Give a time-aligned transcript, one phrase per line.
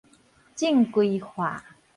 [0.55, 1.63] 正規化